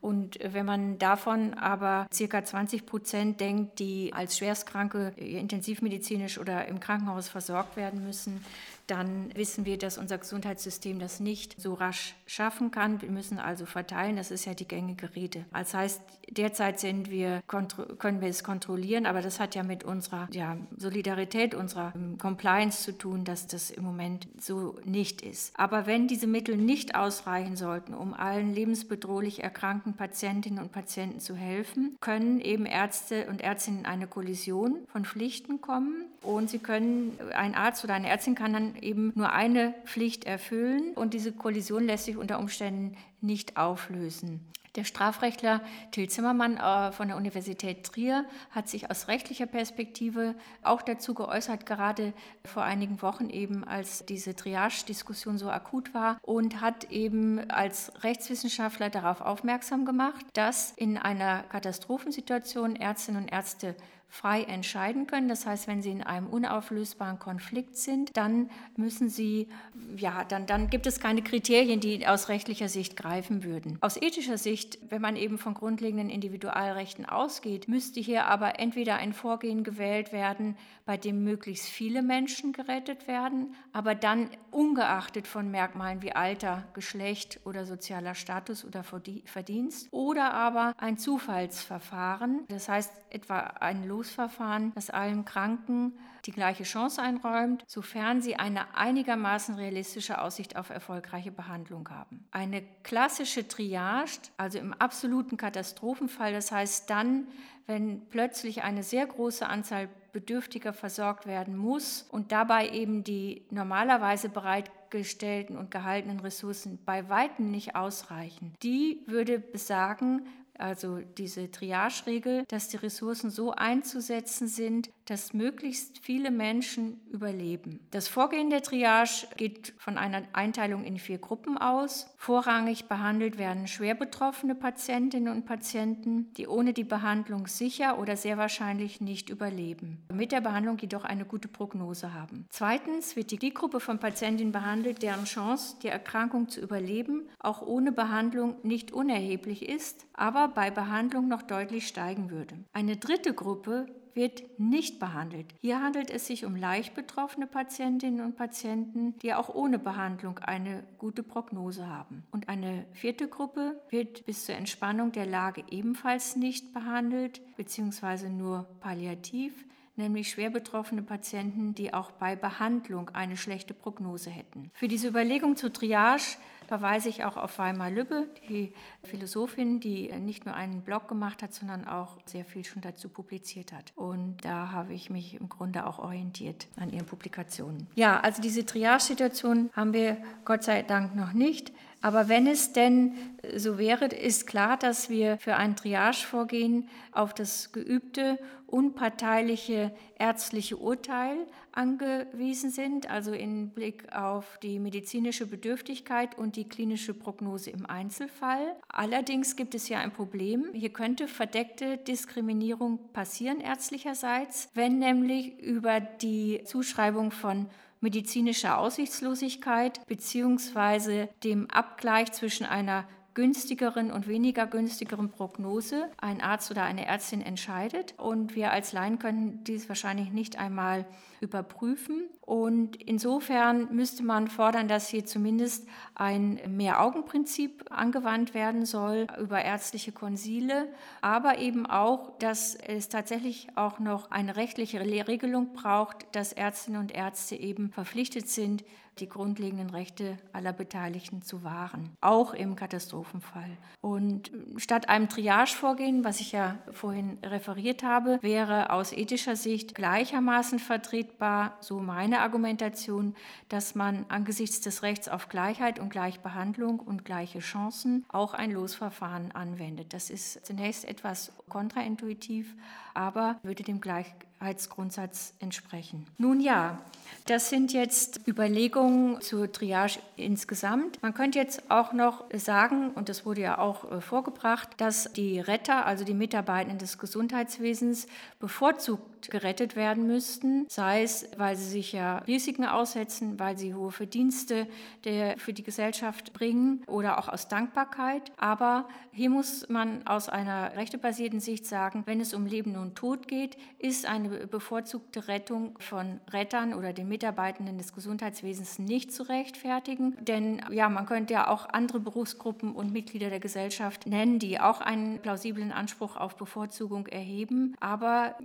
Und 0.03 0.39
wenn 0.43 0.67
man 0.67 0.99
davon 0.99 1.55
aber 1.55 2.09
ca. 2.15 2.45
20 2.45 2.85
Prozent 2.85 3.41
denkt, 3.41 3.79
die 3.79 4.13
als 4.13 4.37
Schwerstkranke 4.37 5.15
intensivmedizinisch 5.17 6.42
oder 6.43 6.67
im 6.67 6.81
Krankenhaus 6.81 7.29
versorgt 7.29 7.77
werden 7.77 8.05
müssen, 8.05 8.45
dann 8.87 9.35
wissen 9.35 9.65
wir, 9.65 9.79
dass 9.79 9.99
unser 9.99 10.19
Gesundheitssystem 10.19 10.99
das 10.99 11.21
nicht 11.21 11.61
so 11.61 11.75
rasch 11.75 12.15
schaffen 12.27 12.71
kann. 12.71 13.01
Wir 13.03 13.11
müssen 13.11 13.39
also 13.39 13.67
verteilen, 13.67 14.17
das 14.17 14.31
ist 14.31 14.45
ja 14.45 14.55
die 14.55 14.67
gängige 14.67 15.15
Rede. 15.15 15.45
Das 15.53 15.75
heißt, 15.75 16.01
derzeit 16.31 16.81
sind 16.81 17.11
wir, 17.11 17.43
können 17.47 18.21
wir 18.21 18.29
es 18.29 18.43
kontrollieren, 18.45 19.07
aber 19.07 19.23
das 19.23 19.41
hat 19.41 19.55
ja 19.55 19.63
mit 19.63 19.85
unserer 19.85 20.29
ja, 20.33 20.57
Solidarität, 20.77 21.55
unserer 21.55 21.93
ähm, 21.95 22.19
Compliance 22.19 22.83
zu 22.83 22.97
tun, 22.97 23.25
dass 23.25 23.47
das 23.47 23.71
im 23.71 23.85
Moment 23.85 24.29
so 24.39 24.77
nicht 24.85 25.23
ist. 25.23 25.59
Aber 25.59 25.87
wenn 25.87 26.09
diese 26.09 26.27
Mittel 26.27 26.57
nicht 26.57 26.95
ausreichen 26.95 27.57
sollten, 27.57 27.95
um 27.95 28.15
allen 28.15 28.55
lebensbedrohlich 28.55 29.43
erkrankten 29.43 29.95
Patientinnen 29.95 30.59
und 30.59 30.73
Patienten 30.73 31.21
zu 31.21 31.35
helfen, 31.35 31.97
können 32.01 32.41
eben 32.41 32.67
Ärzte 32.67 33.27
und 33.29 33.43
Ärztinnen 33.43 33.81
in 33.81 33.87
eine 33.87 34.07
Kollision 34.07 34.79
von 34.89 35.05
Pflichten 35.05 35.61
kommen 35.61 36.07
und 36.23 36.51
sie 36.51 36.59
können, 36.59 37.19
ein 37.35 37.55
Arzt 37.55 37.85
oder 37.85 37.95
eine 37.95 38.09
Ärztin 38.09 38.35
kann 38.35 38.53
dann 38.53 38.72
eben 38.81 39.13
nur 39.15 39.33
eine 39.33 39.75
Pflicht 39.85 40.25
erfüllen 40.25 40.93
und 40.95 41.15
diese 41.15 41.33
Kollision 41.33 41.85
lässt 41.85 42.05
sich 42.05 42.17
unter 42.17 42.39
Umständen 42.39 42.97
nicht 43.21 43.57
auflösen. 43.57 44.41
Der 44.75 44.85
Strafrechtler 44.85 45.61
Till 45.91 46.09
Zimmermann 46.09 46.57
äh, 46.57 46.93
von 46.93 47.09
der 47.09 47.19
Universität 47.19 47.85
Trier 47.85 48.25
hat 48.51 48.71
sich 48.71 48.91
aus 48.91 49.07
rechtlicher 49.07 49.45
Perspektive 49.45 50.35
auch 50.63 50.81
dazu 50.81 51.13
geäußert, 51.13 51.67
gerade 51.67 52.15
vor 52.43 52.63
einigen 52.63 53.03
Wochen 53.03 53.29
eben, 53.29 53.65
als 53.65 54.07
diese 54.07 54.35
Triage-Diskussion 54.35 55.37
so 55.37 55.51
akut 55.51 55.93
war 55.93 56.19
und 56.23 56.63
hat 56.63 56.91
eben 56.91 57.51
als 57.51 57.93
Rechtswissenschaftler 58.03 58.89
darauf 58.89 59.21
aufmerksam 59.21 59.85
gemacht, 59.85 60.25
dass 60.33 60.73
in 60.73 60.97
einer 60.97 61.43
Katastrophensituation 61.43 62.75
Ärztinnen 62.75 63.25
und 63.25 63.29
Ärzte 63.29 63.77
frei 64.13 64.43
entscheiden 64.43 65.07
können. 65.07 65.27
Das 65.27 65.47
heißt, 65.47 65.67
wenn 65.67 65.81
sie 65.81 65.91
in 65.91 66.03
einem 66.03 66.27
unauflösbaren 66.27 67.19
Konflikt 67.19 67.79
sind, 67.79 68.15
dann 68.15 68.51
müssen 68.77 69.09
sie, 69.09 69.49
ja, 69.97 70.25
dann, 70.25 70.45
dann 70.45 70.69
gibt 70.69 70.87
es 70.87 71.01
keine 71.01 71.23
Kriterien, 71.23 71.81
die 71.81 72.07
aus 72.07 72.29
rechtlicher 72.29 72.69
Sicht 72.69 72.95
greifen 72.95 73.43
würden. 73.43 73.79
Aus 73.81 73.97
ethischer 73.97 74.37
Sicht, 74.37 74.79
wenn 74.91 75.01
man 75.01 75.17
eben 75.17 75.39
von 75.39 75.55
grundlegenden 75.55 76.11
Individualrechten 76.11 77.07
ausgeht, 77.07 77.69
müsste 77.69 78.01
hier 78.01 78.27
aber 78.27 78.61
entweder 78.61 78.97
ein 78.97 79.15
Vorgehen 79.15 79.65
gewählt 79.65 80.13
werden, 80.13 80.59
bei 80.85 80.99
dem 80.99 81.25
möglichst 81.25 81.69
viele 81.69 82.03
Menschen 82.03 82.53
gerettet 82.53 83.09
werden, 83.09 83.55
aber 83.73 83.95
dann 83.95 84.29
ungeachtet 84.51 85.27
von 85.27 85.51
Merkmalen 85.51 86.03
wie 86.03 86.13
Alter, 86.13 86.65
Geschlecht 86.75 87.41
oder 87.45 87.65
sozialer 87.65 88.15
Status 88.15 88.63
oder 88.63 88.85
Verdienst, 88.85 89.89
oder 89.91 90.35
aber 90.35 90.75
ein 90.77 90.99
Zufallsverfahren, 90.99 92.45
das 92.49 92.69
heißt 92.69 92.93
etwa 93.09 93.39
ein 93.39 93.89
Los 93.89 94.02
Losverfahren, 94.03 94.73
das 94.75 94.91
allen 94.91 95.25
Kranken 95.25 95.93
die 96.27 96.33
gleiche 96.33 96.65
Chance 96.65 97.01
einräumt, 97.01 97.65
sofern 97.69 98.21
sie 98.21 98.35
eine 98.37 98.77
einigermaßen 98.77 99.55
realistische 99.55 100.21
Aussicht 100.21 100.57
auf 100.57 100.71
erfolgreiche 100.71 101.31
Behandlung 101.31 101.89
haben. 101.89 102.27
Eine 102.33 102.63
klassische 102.83 103.47
Triage, 103.47 104.19
also 104.37 104.59
im 104.59 104.73
absoluten 104.73 105.37
Katastrophenfall, 105.37 106.33
das 106.33 106.51
heißt 106.51 106.91
dann, 106.91 107.29
wenn 107.67 108.09
plötzlich 108.09 108.65
eine 108.65 108.83
sehr 108.83 109.07
große 109.07 109.47
Anzahl 109.47 109.89
Bedürftiger 110.13 110.73
versorgt 110.73 111.27
werden 111.27 111.57
muss 111.57 112.03
und 112.03 112.33
dabei 112.33 112.69
eben 112.69 113.03
die 113.03 113.47
normalerweise 113.51 114.29
bereitgestellten 114.29 115.57
und 115.57 115.71
gehaltenen 115.71 116.21
Ressourcen 116.21 116.79
bei 116.85 117.09
weitem 117.09 117.51
nicht 117.51 117.77
ausreichen. 117.77 118.53
Die 118.63 119.01
würde 119.07 119.39
besagen, 119.39 120.27
also 120.59 120.99
diese 120.99 121.51
Triage-Regel, 121.51 122.45
dass 122.49 122.69
die 122.69 122.77
Ressourcen 122.77 123.31
so 123.31 123.53
einzusetzen 123.53 124.49
sind, 124.49 124.91
dass 125.13 125.35
möglichst 125.35 125.99
viele 125.99 126.31
Menschen 126.31 126.99
überleben. 127.11 127.81
Das 127.91 128.09
Vorgehen 128.09 128.49
der 128.49 128.63
Triage 128.63 129.27
geht 129.37 129.75
von 129.77 129.99
einer 129.99 130.23
Einteilung 130.33 130.85
in 130.85 130.99
vier 130.99 131.19
Gruppen 131.19 131.59
aus. 131.59 132.07
Vorrangig 132.17 132.87
behandelt 132.87 133.37
werden 133.37 133.67
schwer 133.67 133.95
betroffene 133.95 134.55
Patientinnen 134.55 135.31
und 135.31 135.45
Patienten, 135.45 136.33
die 136.39 136.47
ohne 136.47 136.73
die 136.73 136.85
Behandlung 136.85 137.47
sicher 137.47 137.99
oder 137.99 138.17
sehr 138.17 138.39
wahrscheinlich 138.39 139.03
nicht 139.03 139.29
überleben, 139.29 139.99
mit 140.11 140.33
der 140.33 140.41
Behandlung 140.41 140.79
jedoch 140.79 141.05
eine 141.05 141.27
gute 141.27 141.49
Prognose 141.49 142.15
haben. 142.15 142.47
Zweitens 142.49 143.15
wird 143.15 143.33
die 143.33 143.53
Gruppe 143.53 143.81
von 143.81 143.99
Patientinnen 143.99 144.51
behandelt, 144.51 145.03
deren 145.03 145.27
Chance, 145.27 145.77
die 145.83 145.89
Erkrankung 145.89 146.49
zu 146.49 146.63
überleben, 146.63 147.29
auch 147.39 147.61
ohne 147.61 147.93
Behandlung 147.93 148.57
nicht 148.63 148.93
unerheblich 148.93 149.69
ist, 149.69 150.07
aber 150.15 150.49
bei 150.49 150.71
Behandlung 150.71 151.29
noch 151.29 151.43
deutlich 151.43 151.87
steigen 151.87 152.31
würde. 152.31 152.55
Eine 152.73 152.97
dritte 152.97 153.35
Gruppe 153.35 153.89
wird 154.15 154.59
nicht 154.59 154.99
behandelt. 154.99 155.55
Hier 155.61 155.81
handelt 155.81 156.11
es 156.11 156.27
sich 156.27 156.45
um 156.45 156.57
leicht 156.57 156.95
betroffene 156.95 157.47
Patientinnen 157.47 158.25
und 158.25 158.37
Patienten, 158.37 159.19
die 159.19 159.35
auch 159.35 159.55
ohne 159.55 159.79
Behandlung 159.79 160.39
eine 160.39 160.85
gute 160.99 161.23
Prognose 161.23 161.89
haben. 161.89 162.25
Und 162.31 162.49
eine 162.49 162.85
vierte 162.93 163.29
Gruppe 163.29 163.81
wird 163.91 164.25
bis 164.27 164.47
zur 164.47 164.55
Entspannung 164.55 165.13
der 165.13 165.27
Lage 165.27 165.65
ebenfalls 165.71 166.37
nicht 166.37 166.73
behandelt, 166.73 167.41
beziehungsweise 167.57 168.29
nur 168.29 168.67
palliativ 168.81 169.65
nämlich 169.97 170.31
schwer 170.31 170.51
betroffene 170.51 171.03
Patienten, 171.03 171.75
die 171.75 171.93
auch 171.93 172.13
bei 172.13 172.37
Behandlung 172.37 173.11
eine 173.11 173.37
schlechte 173.37 173.75
Prognose 173.75 174.31
hätten. 174.31 174.71
Für 174.73 174.89
diese 174.89 175.09
Überlegung 175.09 175.57
zur 175.57 175.73
Triage 175.73 176.39
verweise 176.67 177.09
ich 177.09 177.25
auch 177.25 177.37
auf 177.37 177.59
Weimar 177.59 177.91
Lübbe, 177.91 178.27
die 178.49 178.73
Philosophin, 179.03 179.81
die 179.81 180.13
nicht 180.19 180.47
nur 180.47 180.55
einen 180.55 180.83
Blog 180.83 181.09
gemacht 181.09 181.43
hat, 181.43 181.53
sondern 181.55 181.87
auch 181.87 182.19
sehr 182.27 182.45
viel 182.45 182.65
schon 182.65 182.83
dazu 182.83 183.09
publiziert 183.09 183.73
hat. 183.73 183.93
Und 183.97 184.45
da 184.45 184.73
habe 184.73 184.95
ich 184.95 185.11
mich 185.11 185.35
im 185.41 185.49
Grunde 185.49 185.87
auch 185.87 185.99
orientiert 185.99 186.67
an 186.77 186.91
ihren 186.91 187.07
Publikationen. 187.07 187.87
Ja, 187.95 188.21
also 188.21 188.43
diese 188.43 188.65
Triage-Situation 188.65 189.71
haben 189.75 189.93
wir 189.93 190.17
Gott 190.45 190.63
sei 190.63 190.83
Dank 190.83 191.15
noch 191.15 191.33
nicht. 191.33 191.73
Aber 192.03 192.29
wenn 192.29 192.49
es 192.49 192.73
denn 192.73 193.13
so 193.57 193.79
wäre, 193.79 194.07
ist 194.07 194.49
klar, 194.49 194.77
dass 194.77 195.09
wir 195.09 195.39
für 195.39 195.57
ein 195.57 195.77
Triage-Vorgehen 195.77 196.89
auf 197.13 197.33
das 197.33 197.71
geübte, 197.71 198.39
unparteiliche 198.73 199.93
ärztliche 200.19 200.79
Urteil 200.79 201.47
angewiesen 201.73 202.71
sind, 202.71 203.11
also 203.11 203.33
im 203.33 203.71
Blick 203.71 204.13
auf 204.15 204.59
die 204.63 204.79
medizinische 204.79 205.47
Bedürftigkeit 205.47 206.39
und 206.39 206.57
die 206.57 206.69
klinische 206.69 207.13
Prognose 207.13 207.71
im 207.71 207.85
Einzelfall. 207.85 208.77
Allerdings 208.89 209.57
gibt 209.57 209.75
es 209.75 209.89
ja 209.89 209.99
ein 209.99 210.13
Problem. 210.13 210.71
Hier 210.73 210.91
könnte 210.91 211.29
verdeckte 211.29 211.99
Diskriminierung 211.99 212.99
passieren 213.13 213.61
ärztlicherseits, 213.61 214.71
wenn 214.75 214.99
nämlich 214.99 215.59
über 215.61 216.01
die 216.01 216.63
Zuschreibung 216.65 217.31
von 217.31 217.67
medizinischer 218.01 218.79
Aussichtslosigkeit 218.79 220.05
bzw. 220.07 221.29
dem 221.45 221.71
Abgleich 221.71 222.33
zwischen 222.33 222.67
einer 222.67 223.07
günstigeren 223.35 224.11
und 224.11 224.29
weniger 224.29 224.67
günstigeren 224.67 225.31
Prognose 225.31 226.11
ein 226.19 226.41
Arzt 226.41 226.71
oder 226.71 226.83
eine 226.85 227.07
Ärztin 227.07 227.41
entscheidet. 227.41 228.15
Und 228.19 228.55
wir 228.55 228.73
als 228.73 228.93
Laien 228.93 229.19
können 229.19 229.65
dies 229.65 229.89
wahrscheinlich 229.89 230.33
nicht 230.33 230.59
einmal 230.59 231.07
überprüfen. 231.41 232.29
Und 232.43 232.97
insofern 232.97 233.95
müsste 233.95 234.23
man 234.23 234.49
fordern, 234.49 234.89
dass 234.89 235.09
hier 235.09 235.25
zumindest 235.25 235.89
ein 236.15 236.61
Mehr-Augen-Prinzip 236.69 237.85
angewandt 237.91 238.55
werden 238.55 238.85
soll 238.85 239.27
über 239.41 239.63
ärztliche 239.63 240.13
Konsile, 240.13 240.89
aber 241.21 241.59
eben 241.59 241.87
auch, 241.87 242.37
dass 242.39 242.75
es 242.75 243.09
tatsächlich 243.09 243.69
auch 243.77 243.99
noch 243.99 244.31
eine 244.31 244.57
rechtliche 244.57 245.01
Regelung 245.01 245.73
braucht, 245.73 246.27
dass 246.33 246.53
Ärztinnen 246.53 247.01
und 247.01 247.13
Ärzte 247.13 247.57
eben 247.57 247.91
verpflichtet 247.91 248.49
sind, 248.49 248.85
die 249.19 249.29
grundlegenden 249.29 249.91
Rechte 249.91 250.39
aller 250.53 250.73
Beteiligten 250.73 251.43
zu 251.43 251.63
wahren, 251.63 252.17
auch 252.21 252.55
im 252.55 252.77
Katastrophenfall. 253.23 253.77
Und 254.01 254.51
statt 254.77 255.09
einem 255.09 255.29
Triage-Vorgehen, 255.29 256.25
was 256.25 256.41
ich 256.41 256.53
ja 256.53 256.79
vorhin 256.91 257.39
referiert 257.43 258.03
habe, 258.03 258.39
wäre 258.43 258.91
aus 258.91 259.13
ethischer 259.13 259.57
Sicht 259.57 259.95
gleichermaßen 259.95 260.79
vertretbar, 260.79 261.77
so 261.81 262.01
meine 262.01 262.41
Argumentation, 262.41 263.35
dass 263.69 263.95
man 263.95 264.27
angesichts 264.29 264.81
des 264.81 265.03
Rechts 265.03 265.29
auf 265.29 265.49
Gleichheit 265.49 265.99
und 265.99 266.11
Gleichbehandlung 266.11 266.99
und 266.99 267.25
gleiche 267.25 267.61
Chancen 267.61 268.25
auch 268.29 268.55
ein 268.55 268.73
Losverfahren 268.73 269.53
anwendet. 269.53 270.13
Das 270.13 270.31
ist 270.31 270.65
zunächst 270.67 271.05
etwas 271.05 271.53
kontraintuitiv, 271.69 272.75
aber 273.15 273.59
würde 273.63 273.83
dem 273.85 274.01
Gleichheitsgrundsatz 274.01 275.55
entsprechen. 275.61 276.27
Nun 276.39 276.61
ja, 276.61 276.99
das 277.47 277.71
sind 277.71 277.93
jetzt 277.93 278.47
Überlegungen 278.47 279.41
zur 279.41 279.71
Triage 279.71 280.19
insgesamt. 280.37 281.23
Man 281.23 281.35
könnte 281.35 281.59
jetzt 281.59 281.91
auch 281.91 282.13
noch 282.13 282.45
sagen, 282.55 283.11
und 283.11 283.29
das 283.29 283.45
wurde 283.45 283.63
ja 283.63 283.79
auch 283.79 284.11
äh, 284.11 284.21
vorgebracht, 284.21 284.89
dass 284.99 285.33
die 285.33 285.61
Retter, 285.61 286.07
also 286.07 286.25
die 286.25 286.35
Mitarbeitenden 286.35 286.99
des 286.99 287.19
Gesundheitswesens, 287.19 288.27
bevorzugt 288.61 289.51
gerettet 289.51 289.97
werden 289.97 290.27
müssten, 290.27 290.87
sei 290.89 291.23
es, 291.23 291.49
weil 291.57 291.77
sie 291.77 291.89
sich 291.89 292.13
ja 292.13 292.39
Risiken 292.39 292.85
aussetzen, 292.85 293.59
weil 293.59 293.77
sie 293.77 293.95
hohe 293.95 294.13
Verdienste 294.13 294.87
der, 295.25 295.59
für 295.59 295.73
die 295.73 295.83
Gesellschaft 295.83 296.53
bringen 296.53 297.03
oder 297.07 297.39
auch 297.39 297.49
aus 297.49 297.69
Dankbarkeit. 297.69 298.53
Aber 298.57 299.09
hier 299.33 299.51
muss 299.51 299.89
man 299.89 300.27
aus 300.27 300.49
einer 300.49 300.95
rechtebasierten 300.97 301.61
Sicht 301.61 301.87
sagen, 301.87 302.23
wenn 302.27 302.41
es 302.41 302.55
um 302.55 302.67
Leben 302.67 302.97
und 302.97 303.17
Tod 303.17 303.49
geht, 303.49 303.77
ist 303.99 304.27
eine 304.27 304.67
bevorzugte 304.67 305.49
Rettung 305.49 305.99
von 305.99 306.41
Rettern 306.51 306.95
oder 306.95 307.13
den 307.13 307.22
Mitarbeitenden 307.25 307.99
des 307.99 308.13
Gesundheitswesens 308.13 308.99
nicht 308.99 309.33
zu 309.33 309.43
rechtfertigen. 309.45 310.37
Denn 310.41 310.83
ja, 310.91 311.09
man 311.09 311.27
könnte 311.27 311.55
ja 311.55 311.69
auch 311.69 311.89
andere 311.89 312.21
Berufsgruppen 312.21 312.93
und 312.93 313.13
Mitglieder 313.13 313.51
der 313.51 313.61
Gesellschaft 313.61 314.27
nennen, 314.27 314.59
die 314.59 314.81
auch 314.81 315.01
einen 315.01 315.39
plausiblen 315.39 315.93
Anspruch 315.93 316.37
auf 316.37 316.57
Bevorzugung 316.57 317.27
erheben. 317.27 317.95
Aber 318.01 318.57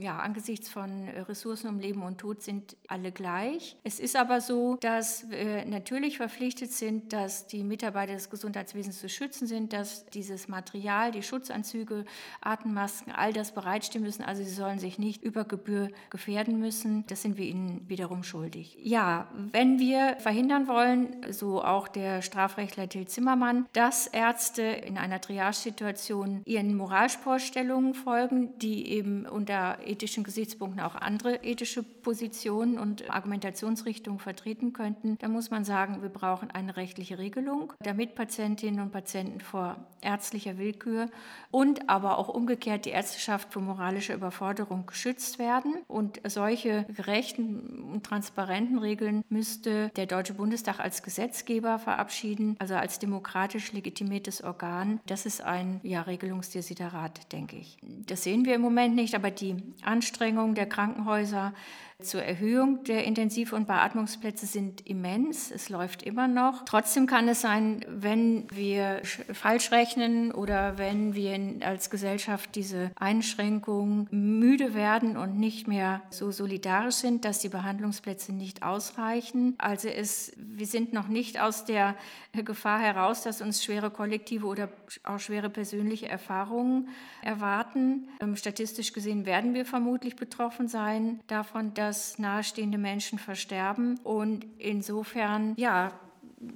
ja, 0.00 0.18
angesichts 0.18 0.68
von 0.68 1.08
Ressourcen 1.08 1.68
um 1.68 1.78
Leben 1.78 2.02
und 2.02 2.18
Tod 2.18 2.42
sind 2.42 2.76
alle 2.88 3.12
gleich. 3.12 3.76
Es 3.82 4.00
ist 4.00 4.16
aber 4.16 4.40
so, 4.40 4.76
dass 4.80 5.28
wir 5.30 5.64
natürlich 5.64 6.16
verpflichtet 6.16 6.72
sind, 6.72 7.12
dass 7.12 7.46
die 7.46 7.64
Mitarbeiter 7.64 8.12
des 8.12 8.30
Gesundheitswesens 8.30 9.00
zu 9.00 9.08
schützen 9.08 9.46
sind, 9.46 9.72
dass 9.72 10.06
dieses 10.06 10.48
Material, 10.48 11.10
die 11.10 11.22
Schutzanzüge, 11.22 12.04
Atemmasken, 12.40 13.12
all 13.12 13.32
das 13.32 13.52
bereitstehen 13.52 14.04
müssen. 14.04 14.22
Also 14.22 14.42
sie 14.42 14.50
sollen 14.50 14.78
sich 14.78 14.98
nicht 14.98 15.22
über 15.22 15.44
Gebühr 15.44 15.90
gefährden 16.10 16.58
müssen. 16.58 17.06
Das 17.06 17.22
sind 17.22 17.36
wir 17.36 17.46
ihnen 17.46 17.88
wiederum 17.88 18.03
wiederum 18.04 18.22
schuldig. 18.22 18.76
Ja, 18.82 19.28
wenn 19.52 19.78
wir 19.78 20.16
verhindern 20.18 20.68
wollen, 20.68 21.16
so 21.30 21.64
auch 21.64 21.88
der 21.88 22.20
Strafrechtler 22.20 22.86
Till 22.86 23.06
Zimmermann, 23.06 23.66
dass 23.72 24.06
Ärzte 24.06 24.62
in 24.62 24.98
einer 24.98 25.22
Triage-Situation 25.22 26.42
ihren 26.44 26.76
Moralvorstellungen 26.76 27.94
folgen, 27.94 28.58
die 28.58 28.88
eben 28.90 29.24
unter 29.24 29.78
ethischen 29.86 30.22
Gesichtspunkten 30.22 30.82
auch 30.82 30.94
andere 30.94 31.36
ethische 31.44 31.82
Positionen 31.82 32.78
und 32.78 33.10
Argumentationsrichtungen 33.10 34.20
vertreten 34.20 34.74
könnten, 34.74 35.16
dann 35.18 35.32
muss 35.32 35.50
man 35.50 35.64
sagen, 35.64 36.02
wir 36.02 36.10
brauchen 36.10 36.50
eine 36.50 36.76
rechtliche 36.76 37.18
Regelung, 37.18 37.72
damit 37.80 38.14
Patientinnen 38.14 38.80
und 38.80 38.92
Patienten 38.92 39.40
vor 39.40 39.76
ärztlicher 40.02 40.58
Willkür 40.58 41.08
und 41.50 41.88
aber 41.88 42.18
auch 42.18 42.28
umgekehrt 42.28 42.84
die 42.84 42.90
Ärzteschaft 42.90 43.50
vor 43.52 43.62
moralischer 43.62 44.14
Überforderung 44.14 44.84
geschützt 44.84 45.38
werden. 45.38 45.76
Und 45.88 46.20
solche 46.26 46.84
gerechten 46.94 47.93
und 47.94 48.04
transparenten 48.04 48.78
Regeln 48.78 49.24
müsste 49.28 49.90
der 49.96 50.06
Deutsche 50.06 50.34
Bundestag 50.34 50.80
als 50.80 51.02
Gesetzgeber 51.02 51.78
verabschieden, 51.78 52.56
also 52.58 52.74
als 52.74 52.98
demokratisch 52.98 53.72
legitimiertes 53.72 54.42
Organ. 54.42 55.00
Das 55.06 55.24
ist 55.24 55.42
ein 55.42 55.80
ja, 55.82 56.02
Regelungsdesiderat, 56.02 57.32
denke 57.32 57.56
ich. 57.56 57.78
Das 58.06 58.24
sehen 58.24 58.44
wir 58.44 58.56
im 58.56 58.60
Moment 58.60 58.94
nicht, 58.94 59.14
aber 59.14 59.30
die 59.30 59.56
Anstrengungen 59.82 60.54
der 60.54 60.66
Krankenhäuser 60.66 61.54
zur 62.00 62.22
Erhöhung 62.22 62.84
der 62.84 63.04
Intensiv- 63.04 63.52
und 63.52 63.66
Beatmungsplätze 63.66 64.46
sind 64.46 64.86
immens. 64.86 65.50
Es 65.50 65.68
läuft 65.68 66.02
immer 66.02 66.28
noch. 66.28 66.64
Trotzdem 66.64 67.06
kann 67.06 67.28
es 67.28 67.40
sein, 67.40 67.84
wenn 67.88 68.50
wir 68.50 69.00
falsch 69.32 69.70
rechnen 69.70 70.32
oder 70.32 70.76
wenn 70.76 71.14
wir 71.14 71.34
als 71.66 71.90
Gesellschaft 71.90 72.54
diese 72.56 72.90
Einschränkungen 72.96 74.08
müde 74.10 74.74
werden 74.74 75.16
und 75.16 75.38
nicht 75.38 75.68
mehr 75.68 76.02
so 76.10 76.30
solidarisch 76.30 76.96
sind, 76.96 77.24
dass 77.24 77.38
die 77.38 77.48
Behandlungsplätze 77.74 78.32
nicht 78.32 78.62
ausreichen. 78.62 79.54
Also 79.58 79.88
es, 79.88 80.32
wir 80.36 80.66
sind 80.66 80.92
noch 80.92 81.08
nicht 81.08 81.40
aus 81.40 81.64
der 81.64 81.96
Gefahr 82.32 82.80
heraus, 82.80 83.22
dass 83.22 83.40
uns 83.40 83.64
schwere 83.64 83.90
kollektive 83.90 84.46
oder 84.46 84.68
auch 85.04 85.18
schwere 85.18 85.50
persönliche 85.50 86.08
Erfahrungen 86.08 86.88
erwarten. 87.22 88.08
Ähm, 88.20 88.36
statistisch 88.36 88.92
gesehen 88.92 89.26
werden 89.26 89.54
wir 89.54 89.64
vermutlich 89.64 90.16
betroffen 90.16 90.68
sein 90.68 91.20
davon, 91.26 91.74
dass 91.74 91.94
dass 91.94 92.18
nahestehende 92.18 92.78
Menschen 92.78 93.18
versterben. 93.18 93.98
Und 94.02 94.46
insofern, 94.58 95.54
ja, 95.56 95.92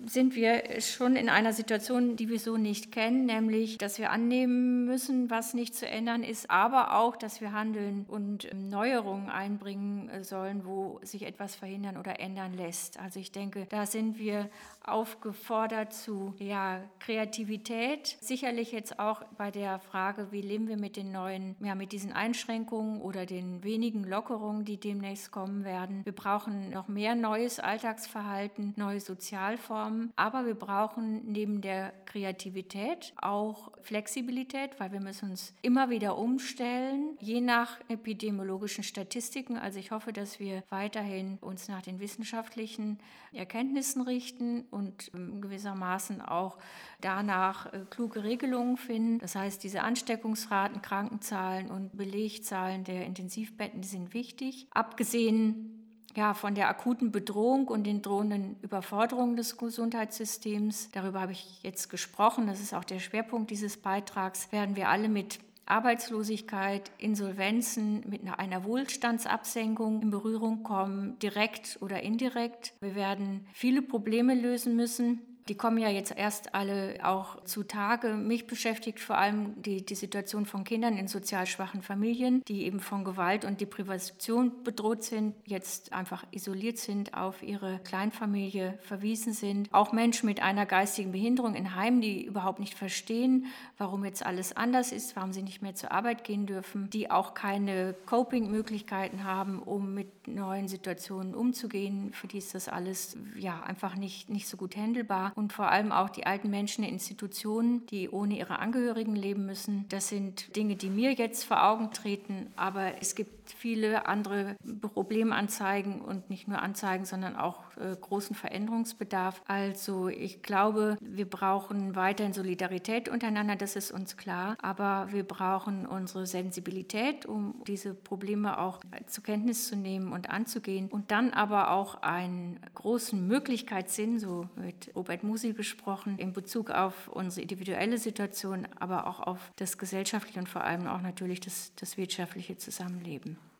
sind 0.07 0.35
wir 0.35 0.80
schon 0.80 1.16
in 1.16 1.28
einer 1.28 1.52
Situation, 1.52 2.16
die 2.16 2.28
wir 2.28 2.38
so 2.38 2.57
nicht 2.57 2.92
kennen, 2.92 3.26
nämlich, 3.26 3.78
dass 3.78 3.99
wir 3.99 4.11
annehmen 4.11 4.85
müssen, 4.85 5.30
was 5.30 5.54
nicht 5.54 5.75
zu 5.75 5.87
ändern 5.87 6.23
ist, 6.23 6.50
aber 6.50 6.97
auch, 6.97 7.16
dass 7.16 7.40
wir 7.40 7.52
handeln 7.52 8.04
und 8.09 8.49
Neuerungen 8.54 9.28
einbringen 9.30 10.11
sollen, 10.23 10.64
wo 10.64 11.00
sich 11.02 11.23
etwas 11.23 11.54
verhindern 11.54 11.97
oder 11.97 12.21
ändern 12.21 12.54
lässt. 12.54 12.99
Also 12.99 13.21
ich 13.21 13.33
denke, 13.33 13.66
da 13.68 13.87
sind 13.87 14.18
wir 14.18 14.50
aufgefordert 14.83 15.92
zu 15.92 16.35
ja, 16.38 16.80
Kreativität. 16.99 18.16
Sicherlich 18.21 18.73
jetzt 18.73 18.99
auch 18.99 19.23
bei 19.37 19.50
der 19.50 19.78
Frage, 19.78 20.28
wie 20.30 20.40
leben 20.40 20.68
wir 20.68 20.76
mit 20.76 20.97
den 20.97 21.12
neuen, 21.12 21.57
ja, 21.61 21.75
mit 21.75 21.92
diesen 21.92 22.12
Einschränkungen 22.12 23.00
oder 23.00 23.26
den 23.26 23.62
wenigen 23.62 24.04
Lockerungen, 24.04 24.64
die 24.64 24.78
demnächst 24.78 25.30
kommen 25.30 25.64
werden. 25.64 26.04
Wir 26.04 26.14
brauchen 26.14 26.71
noch 26.71 26.88
mehr 26.88 27.14
neues 27.14 27.61
Alltagsverhalten, 27.61 28.75
neue 28.76 29.00
Sozialformen, 29.00 29.77
aber 30.16 30.47
wir 30.47 30.54
brauchen 30.54 31.30
neben 31.30 31.61
der 31.61 31.92
Kreativität 32.06 33.12
auch 33.20 33.70
Flexibilität, 33.82 34.78
weil 34.78 34.92
wir 34.92 35.00
müssen 35.00 35.30
uns 35.30 35.54
immer 35.62 35.90
wieder 35.90 36.18
umstellen, 36.18 37.16
je 37.20 37.40
nach 37.40 37.78
epidemiologischen 37.88 38.85
Statistiken. 38.85 39.56
Also 39.56 39.78
ich 39.78 39.90
hoffe, 39.90 40.12
dass 40.12 40.40
wir 40.40 40.62
weiterhin 40.70 41.38
uns 41.40 41.68
nach 41.68 41.82
den 41.82 42.00
wissenschaftlichen 42.00 42.99
Erkenntnissen 43.32 44.02
richten 44.02 44.64
und 44.70 45.11
ähm, 45.14 45.40
gewissermaßen 45.40 46.20
auch 46.23 46.58
danach 47.00 47.73
äh, 47.73 47.80
kluge 47.90 48.25
Regelungen 48.25 48.76
finden. 48.76 49.18
Das 49.18 49.35
heißt, 49.35 49.62
diese 49.62 49.82
Ansteckungsraten, 49.82 50.82
Krankenzahlen 50.82 51.70
und 51.70 51.97
Belegzahlen 51.97 52.85
der 52.85 53.04
Intensivbetten 53.06 53.82
die 53.82 53.88
sind 53.88 54.14
wichtig. 54.14 54.66
Abgesehen 54.70 55.77
ja, 56.17 56.35
von 56.35 56.55
der 56.55 56.69
akuten 56.69 57.12
Bedrohung 57.12 57.69
und 57.69 57.85
den 57.85 58.03
drohenden 58.03 58.57
Überforderungen 58.62 59.37
des 59.37 59.57
Gesundheitssystems, 59.57 60.91
darüber 60.93 61.21
habe 61.21 61.33
ich 61.33 61.62
jetzt 61.62 61.91
gesprochen, 61.91 62.47
das 62.47 62.61
ist 62.61 62.75
auch 62.75 62.85
der 62.85 62.99
Schwerpunkt 62.99 63.50
dieses 63.50 63.77
Beitrags, 63.77 64.50
werden 64.50 64.75
wir 64.75 64.88
alle 64.88 65.09
mit 65.09 65.38
Arbeitslosigkeit, 65.69 66.91
Insolvenzen 66.99 68.03
mit 68.09 68.23
einer 68.38 68.65
Wohlstandsabsenkung 68.65 70.03
in 70.03 70.11
Berührung 70.11 70.62
kommen, 70.62 71.19
direkt 71.19 71.79
oder 71.81 72.03
indirekt. 72.03 72.73
Wir 72.81 72.95
werden 72.95 73.47
viele 73.53 73.83
Probleme 73.83 74.35
lösen 74.35 74.77
müssen, 74.77 75.21
die 75.49 75.55
kommen 75.55 75.78
ja 75.78 75.88
jetzt 75.88 76.14
erst 76.17 76.55
alle 76.55 76.99
auch 77.02 77.43
zutage. 77.45 78.09
Mich 78.14 78.47
beschäftigt 78.47 79.00
vor 79.00 79.17
allem 79.17 79.61
die, 79.62 79.85
die 79.85 79.95
Situation 79.95 80.47
von 80.47 80.64
Kindern 80.64 80.97
in 80.97 81.09
sozial 81.09 81.47
schwachen 81.47 81.83
Familien, 81.83 82.43
die 82.49 82.64
eben 82.64 82.81
von 82.81 83.05
Gewalt 83.05 83.45
und 83.45 83.61
Deprivation 83.61 84.62
bedroht 84.62 85.02
sind, 85.02 85.35
jetzt 85.47 85.93
einfach 85.93 86.25
isoliert 86.31 86.78
sind, 86.78 87.14
auf 87.14 87.43
ihre 87.43 87.78
Kleinfamilie 87.85 88.78
verwiesen 88.83 89.33
sind. 89.33 89.73
Auch 89.73 89.93
Menschen 89.93 90.26
mit 90.26 90.43
einer 90.43 90.67
geistigen 90.67 91.12
Behinderung 91.12 91.55
in 91.55 91.75
Heimen, 91.75 92.00
die 92.00 92.25
überhaupt 92.25 92.61
nicht 92.61 92.75
verstehen, 92.75 93.47
warum 93.78 94.05
jetzt 94.05 94.25
alles 94.25 94.57
anders 94.57 94.93
ist, 94.93 95.17
warum 95.17 95.33
sie 95.33 95.43
nicht 95.43 95.62
mehr 95.62 95.75
zur 95.75 95.93
Arbeit 95.93 96.25
gehen 96.25 96.47
dürfen, 96.47 96.90
die 96.90 97.11
auch 97.11 97.35
keine 97.35 97.95
Coping-Möglichkeiten 98.07 99.25
haben, 99.25 99.61
um 99.61 99.95
mit 99.95 100.28
neuen 100.28 100.69
Situationen 100.69 101.35
umzugehen. 101.35 102.12
Für 102.12 102.26
die 102.26 102.38
ist 102.38 102.55
das 102.55 102.69
alles 102.69 103.17
ja 103.37 103.62
einfach 103.62 103.97
nicht, 103.97 104.28
nicht 104.28 104.47
so 104.47 104.57
gut 104.57 104.76
handelbar 104.76 105.33
und 105.38 105.52
vor 105.52 105.71
allem 105.71 105.92
auch 105.92 106.11
die 106.11 106.26
alten 106.26 106.50
Menschen 106.50 106.83
in 106.83 106.90
Institutionen, 106.90 107.87
die 107.87 108.11
ohne 108.11 108.37
ihre 108.37 108.59
Angehörigen 108.59 109.14
leben 109.14 109.47
müssen. 109.47 109.85
Das 109.88 110.09
sind 110.09 110.57
Dinge, 110.57 110.75
die 110.75 110.90
mir 110.90 111.12
jetzt 111.12 111.45
vor 111.45 111.64
Augen 111.64 111.92
treten, 111.92 112.49
aber 112.57 113.00
es 113.00 113.14
gibt 113.14 113.38
viele 113.50 114.07
andere 114.07 114.57
Problemanzeigen 114.81 116.00
und 116.00 116.31
nicht 116.31 116.49
nur 116.49 116.61
Anzeigen, 116.61 117.05
sondern 117.05 117.37
auch 117.37 117.76
äh, 117.76 117.97
großen 117.99 118.35
Veränderungsbedarf. 118.35 119.43
Also 119.47 120.09
ich 120.09 120.43
glaube, 120.43 120.97
wir 121.00 121.28
brauchen 121.28 121.97
weiterhin 121.97 122.33
Solidarität 122.33 123.09
untereinander, 123.09 123.57
das 123.57 123.76
ist 123.76 123.90
uns 123.90 124.17
klar, 124.17 124.57
aber 124.61 125.09
wir 125.11 125.25
brauchen 125.25 125.87
unsere 125.87 126.26
Sensibilität, 126.26 127.26
um 127.26 127.62
diese 127.67 127.95
Probleme 127.95 128.59
auch 128.59 128.81
zur 129.07 129.25
Kenntnis 129.25 129.69
zu 129.69 129.76
nehmen 129.76 130.13
und 130.13 130.30
anzugehen 130.30 130.89
und 130.89 131.11
dann 131.11 131.30
aber 131.30 131.71
auch 131.71 132.02
einen 132.02 132.61
großen 132.75 133.26
Möglichkeitssinn, 133.26 134.19
so 134.19 134.49
mit 134.56 134.91
Robert 134.95 135.23
Musi 135.23 135.52
besprochen, 135.52 136.19
in 136.19 136.32
Bezug 136.32 136.71
auf 136.71 137.08
unsere 137.08 137.43
individuelle 137.43 137.99
Situation, 137.99 138.69
aber 138.78 139.06
auch 139.06 139.21
auf 139.21 139.52
das 139.56 139.78
gesellschaftliche 139.78 140.41
und 140.41 140.49
vor 140.49 140.65
allem 140.65 140.87
auch 140.87 141.00
natürlich 141.00 141.41
das, 141.41 141.73
das 141.76 141.97
wirtschaftliche 141.97 142.56
Zusammenleben. 142.56 143.38